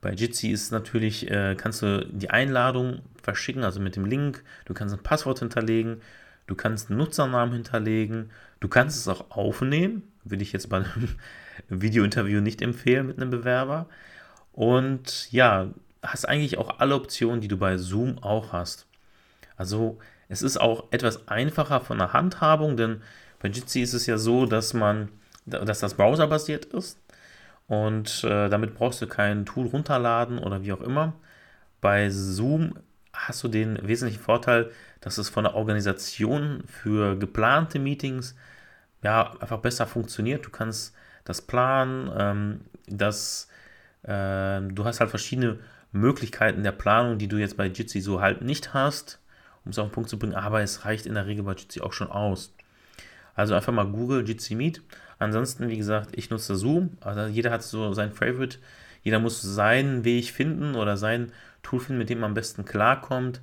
bei 0.00 0.12
Jitsi 0.12 0.50
ist 0.50 0.70
natürlich, 0.70 1.30
äh, 1.30 1.56
kannst 1.56 1.82
du 1.82 2.06
die 2.06 2.30
Einladung 2.30 3.00
verschicken, 3.20 3.64
also 3.64 3.80
mit 3.80 3.96
dem 3.96 4.04
Link. 4.04 4.44
Du 4.66 4.74
kannst 4.74 4.94
ein 4.94 5.02
Passwort 5.02 5.40
hinterlegen, 5.40 6.00
du 6.46 6.54
kannst 6.54 6.90
einen 6.90 6.98
Nutzernamen 6.98 7.54
hinterlegen, 7.54 8.30
du 8.60 8.68
kannst 8.68 8.98
es 8.98 9.08
auch 9.08 9.30
aufnehmen. 9.30 10.02
Würde 10.22 10.42
ich 10.42 10.52
jetzt 10.52 10.68
bei 10.68 10.76
einem 10.76 11.08
Videointerview 11.68 12.40
nicht 12.40 12.62
empfehlen 12.62 13.06
mit 13.06 13.16
einem 13.16 13.30
Bewerber. 13.30 13.88
Und 14.56 15.30
ja, 15.30 15.68
hast 16.02 16.28
eigentlich 16.28 16.58
auch 16.58 16.80
alle 16.80 16.96
Optionen, 16.96 17.40
die 17.40 17.48
du 17.48 17.56
bei 17.56 17.76
Zoom 17.76 18.18
auch 18.22 18.52
hast. 18.52 18.86
Also 19.56 19.98
es 20.28 20.42
ist 20.42 20.56
auch 20.56 20.84
etwas 20.90 21.28
einfacher 21.28 21.80
von 21.80 21.98
der 21.98 22.12
Handhabung, 22.12 22.76
denn 22.76 23.02
bei 23.38 23.48
Jitsi 23.48 23.82
ist 23.82 23.94
es 23.94 24.06
ja 24.06 24.18
so, 24.18 24.46
dass 24.46 24.74
man, 24.74 25.10
dass 25.44 25.80
das 25.80 25.94
browserbasiert 25.94 26.64
ist 26.66 26.98
und 27.68 28.24
äh, 28.24 28.48
damit 28.48 28.74
brauchst 28.74 29.02
du 29.02 29.06
kein 29.06 29.44
Tool 29.44 29.66
runterladen 29.66 30.38
oder 30.38 30.62
wie 30.62 30.72
auch 30.72 30.80
immer. 30.80 31.12
Bei 31.80 32.10
Zoom 32.10 32.78
hast 33.12 33.44
du 33.44 33.48
den 33.48 33.78
wesentlichen 33.86 34.22
Vorteil, 34.22 34.70
dass 35.00 35.18
es 35.18 35.28
von 35.28 35.44
der 35.44 35.54
Organisation 35.54 36.64
für 36.66 37.16
geplante 37.16 37.78
Meetings 37.78 38.34
ja 39.02 39.32
einfach 39.40 39.58
besser 39.58 39.86
funktioniert. 39.86 40.46
Du 40.46 40.50
kannst 40.50 40.94
das 41.24 41.42
planen, 41.42 42.10
ähm, 42.16 42.60
das, 42.86 43.48
äh, 44.06 44.60
du 44.72 44.84
hast 44.84 45.00
halt 45.00 45.10
verschiedene 45.10 45.58
Möglichkeiten 45.92 46.62
der 46.62 46.72
Planung, 46.72 47.18
die 47.18 47.28
du 47.28 47.36
jetzt 47.36 47.56
bei 47.56 47.66
Jitsi 47.66 48.00
so 48.00 48.20
halt 48.20 48.42
nicht 48.42 48.74
hast 48.74 49.20
um 49.66 49.70
es 49.70 49.78
auf 49.78 49.88
den 49.88 49.92
Punkt 49.92 50.08
zu 50.08 50.18
bringen, 50.18 50.34
aber 50.34 50.62
es 50.62 50.84
reicht 50.84 51.06
in 51.06 51.14
der 51.14 51.26
Regel 51.26 51.44
bei 51.44 51.52
Jitsi 51.52 51.80
auch 51.80 51.92
schon 51.92 52.08
aus. 52.08 52.54
Also 53.34 53.54
einfach 53.54 53.72
mal 53.72 53.86
Google 53.86 54.26
Jitsi 54.26 54.54
Meet. 54.54 54.80
Ansonsten, 55.18 55.68
wie 55.68 55.76
gesagt, 55.76 56.10
ich 56.16 56.30
nutze 56.30 56.56
Zoom. 56.56 56.96
Also 57.00 57.26
jeder 57.26 57.50
hat 57.50 57.62
so 57.62 57.92
sein 57.92 58.12
Favorite. 58.12 58.58
Jeder 59.02 59.18
muss 59.18 59.42
seinen 59.42 60.04
Weg 60.04 60.30
finden 60.30 60.76
oder 60.76 60.96
sein 60.96 61.32
Tool 61.62 61.80
finden, 61.80 61.98
mit 61.98 62.08
dem 62.08 62.20
man 62.20 62.30
am 62.30 62.34
besten 62.34 62.64
klarkommt. 62.64 63.40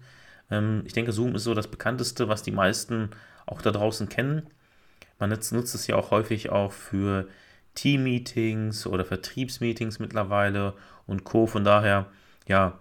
Ähm, 0.49 0.83
ich 0.85 0.93
denke, 0.93 1.11
Zoom 1.11 1.35
ist 1.35 1.43
so 1.43 1.53
das 1.53 1.67
bekannteste, 1.67 2.29
was 2.29 2.41
die 2.41 2.51
meisten 2.51 3.09
auch 3.45 3.61
da 3.61 3.71
draußen 3.71 4.07
kennen. 4.07 4.47
Man 5.19 5.29
nutzt, 5.29 5.51
nutzt 5.51 5.75
es 5.75 5.87
ja 5.87 5.95
auch 5.97 6.11
häufig 6.11 6.49
auch 6.49 6.71
für 6.71 7.27
Team-Meetings 7.75 8.87
oder 8.87 9.05
Vertriebsmeetings 9.05 9.99
mittlerweile 9.99 10.73
und 11.07 11.23
Co. 11.23 11.47
Von 11.47 11.63
daher, 11.63 12.07
ja, 12.47 12.79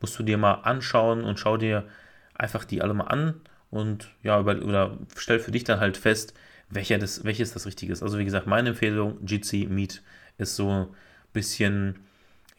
musst 0.00 0.18
du 0.18 0.22
dir 0.22 0.38
mal 0.38 0.54
anschauen 0.54 1.24
und 1.24 1.38
schau 1.38 1.56
dir 1.56 1.86
einfach 2.34 2.64
die 2.64 2.82
alle 2.82 2.94
mal 2.94 3.04
an 3.04 3.40
und 3.70 4.10
ja, 4.22 4.40
über, 4.40 4.56
oder 4.62 4.98
stell 5.16 5.38
für 5.38 5.50
dich 5.50 5.64
dann 5.64 5.80
halt 5.80 5.96
fest, 5.96 6.34
welcher 6.70 6.98
das, 6.98 7.24
welches 7.24 7.52
das 7.52 7.66
Richtige 7.66 7.92
ist. 7.92 8.02
Also 8.02 8.18
wie 8.18 8.24
gesagt, 8.24 8.46
meine 8.46 8.70
Empfehlung, 8.70 9.18
Jitsi 9.26 9.66
Meet 9.68 10.02
ist 10.38 10.56
so 10.56 10.70
ein 10.70 10.86
bisschen, 11.32 11.98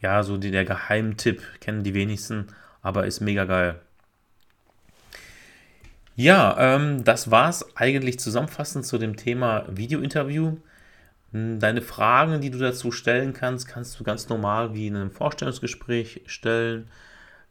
ja, 0.00 0.22
so 0.22 0.36
der 0.36 0.64
Geheimtipp, 0.64 1.42
kennen 1.60 1.82
die 1.82 1.94
wenigsten, 1.94 2.46
aber 2.82 3.06
ist 3.06 3.20
mega 3.20 3.44
geil. 3.44 3.80
Ja, 6.14 6.56
ähm, 6.58 7.04
das 7.04 7.30
war's 7.30 7.64
eigentlich 7.76 8.18
zusammenfassend 8.20 8.84
zu 8.84 8.98
dem 8.98 9.16
Thema 9.16 9.64
Videointerview. 9.68 10.58
Hm, 11.32 11.58
deine 11.60 11.82
Fragen, 11.82 12.40
die 12.40 12.50
du 12.50 12.58
dazu 12.58 12.92
stellen 12.92 13.32
kannst, 13.32 13.68
kannst 13.68 13.98
du 13.98 14.04
ganz 14.04 14.28
normal 14.28 14.74
wie 14.74 14.86
in 14.88 14.96
einem 14.96 15.10
Vorstellungsgespräch 15.10 16.22
stellen. 16.26 16.88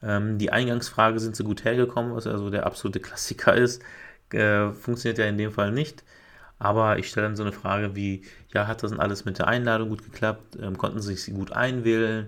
Ähm, 0.03 0.37
die 0.37 0.51
Eingangsfrage 0.51 1.19
sind 1.19 1.35
so 1.35 1.43
gut 1.43 1.65
hergekommen, 1.65 2.15
was 2.15 2.27
also 2.27 2.49
der 2.49 2.65
absolute 2.65 2.99
Klassiker 2.99 3.55
ist. 3.55 3.81
Äh, 4.33 4.71
funktioniert 4.73 5.17
ja 5.19 5.25
in 5.25 5.37
dem 5.37 5.51
Fall 5.51 5.71
nicht. 5.71 6.03
Aber 6.59 6.99
ich 6.99 7.09
stelle 7.09 7.27
dann 7.27 7.35
so 7.35 7.43
eine 7.43 7.53
Frage 7.53 7.95
wie, 7.95 8.23
ja, 8.53 8.67
hat 8.67 8.83
das 8.83 8.91
denn 8.91 8.99
alles 8.99 9.25
mit 9.25 9.39
der 9.39 9.47
Einladung 9.47 9.89
gut 9.89 10.03
geklappt? 10.03 10.57
Ähm, 10.61 10.77
konnten 10.77 11.01
Sie 11.01 11.15
sich 11.15 11.33
gut 11.33 11.51
einwählen? 11.53 12.27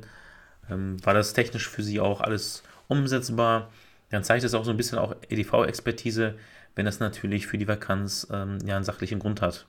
Ähm, 0.69 0.97
war 1.05 1.13
das 1.13 1.33
technisch 1.33 1.69
für 1.69 1.83
Sie 1.83 1.99
auch 1.99 2.21
alles 2.21 2.63
umsetzbar? 2.87 3.69
Dann 4.09 4.23
zeigt 4.23 4.43
es 4.43 4.53
auch 4.53 4.65
so 4.65 4.71
ein 4.71 4.77
bisschen 4.77 4.97
auch 4.99 5.15
EDV-Expertise, 5.29 6.35
wenn 6.75 6.85
das 6.85 6.99
natürlich 6.99 7.47
für 7.47 7.57
die 7.57 7.67
Vakanz 7.67 8.27
ähm, 8.31 8.57
ja 8.65 8.75
einen 8.75 8.85
sachlichen 8.85 9.19
Grund 9.19 9.41
hat, 9.41 9.67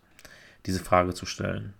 diese 0.66 0.82
Frage 0.82 1.14
zu 1.14 1.26
stellen. 1.26 1.74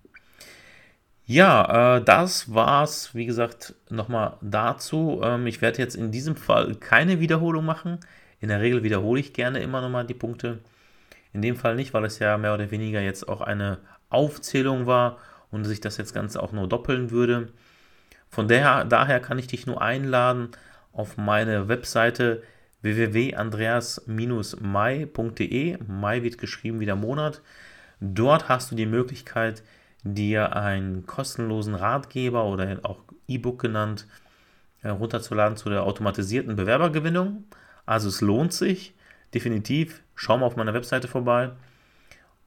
Ja, 1.27 1.97
äh, 1.97 2.03
das 2.03 2.53
war's, 2.53 3.15
wie 3.15 3.25
gesagt, 3.25 3.73
nochmal 3.89 4.37
dazu. 4.41 5.21
Ähm, 5.23 5.47
ich 5.47 5.59
werde 5.61 5.79
jetzt 5.79 5.95
in 5.95 6.11
diesem 6.11 6.35
Fall 6.35 6.75
keine 6.75 7.19
Wiederholung 7.19 7.65
machen. 7.65 7.99
In 8.39 8.49
der 8.49 8.61
Regel 8.61 8.83
wiederhole 8.83 9.19
ich 9.19 9.33
gerne 9.33 9.59
immer 9.59 9.81
nochmal 9.81 10.05
die 10.05 10.13
Punkte. 10.13 10.59
In 11.33 11.41
dem 11.41 11.55
Fall 11.55 11.75
nicht, 11.75 11.93
weil 11.93 12.05
es 12.05 12.19
ja 12.19 12.37
mehr 12.37 12.53
oder 12.53 12.69
weniger 12.69 13.01
jetzt 13.01 13.27
auch 13.27 13.41
eine 13.41 13.79
Aufzählung 14.09 14.85
war 14.85 15.17
und 15.51 15.65
sich 15.65 15.81
das 15.81 15.97
jetzt 15.97 16.13
Ganze 16.13 16.43
auch 16.43 16.51
nur 16.51 16.69
doppeln 16.69 17.09
würde. 17.09 17.49
Von 18.29 18.47
daher, 18.47 18.85
daher 18.85 19.19
kann 19.19 19.39
ich 19.39 19.47
dich 19.47 19.65
nur 19.65 19.81
einladen, 19.81 20.49
auf 20.93 21.17
meine 21.17 21.67
Webseite 21.67 22.43
www.andreas-mai.de. 22.81 25.77
Mai 25.87 26.23
wird 26.23 26.37
geschrieben 26.37 26.79
wie 26.79 26.85
der 26.85 26.95
Monat. 26.95 27.41
Dort 27.99 28.49
hast 28.49 28.71
du 28.71 28.75
die 28.75 28.85
Möglichkeit, 28.85 29.63
dir 30.03 30.55
einen 30.55 31.05
kostenlosen 31.05 31.75
Ratgeber 31.75 32.45
oder 32.45 32.79
auch 32.83 32.99
E-Book 33.27 33.59
genannt 33.59 34.07
herunterzuladen 34.81 35.57
zu 35.57 35.69
der 35.69 35.83
automatisierten 35.83 36.55
Bewerbergewinnung. 36.55 37.45
Also 37.85 38.09
es 38.09 38.21
lohnt 38.21 38.53
sich 38.53 38.93
definitiv. 39.33 40.01
Schau 40.15 40.37
mal 40.37 40.45
auf 40.45 40.55
meiner 40.55 40.73
Webseite 40.73 41.07
vorbei. 41.07 41.51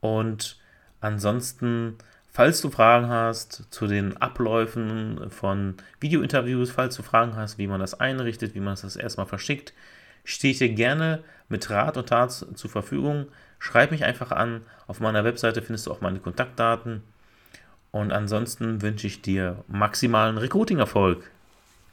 Und 0.01 0.61
ansonsten, 1.01 1.97
falls 2.31 2.61
du 2.61 2.71
Fragen 2.71 3.09
hast 3.09 3.67
zu 3.71 3.87
den 3.89 4.17
Abläufen 4.17 5.31
von 5.31 5.75
Videointerviews, 6.01 6.71
falls 6.71 6.97
du 6.97 7.03
Fragen 7.03 7.37
hast, 7.37 7.59
wie 7.59 7.67
man 7.67 7.81
das 7.81 7.99
einrichtet, 7.99 8.55
wie 8.55 8.61
man 8.61 8.77
das 8.81 8.97
erstmal 8.97 9.27
verschickt, 9.27 9.75
stehe 10.25 10.53
ich 10.53 10.59
dir 10.59 10.69
gerne 10.69 11.25
mit 11.49 11.69
Rat 11.71 11.97
und 11.97 12.09
Tat 12.09 12.31
zur 12.33 12.71
Verfügung. 12.71 13.27
Schreib 13.59 13.91
mich 13.91 14.05
einfach 14.05 14.31
an. 14.31 14.63
Auf 14.87 15.01
meiner 15.01 15.25
Webseite 15.25 15.63
findest 15.63 15.87
du 15.87 15.93
auch 15.93 16.01
meine 16.01 16.21
Kontaktdaten. 16.21 17.03
Und 17.91 18.13
ansonsten 18.13 18.83
wünsche 18.83 19.07
ich 19.07 19.23
dir 19.23 19.65
maximalen 19.67 20.39
Recruiting-Erfolg. 20.39 21.31